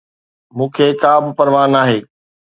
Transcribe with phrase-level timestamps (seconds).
[0.55, 1.99] مون کي ڪابه پرواهه ناهي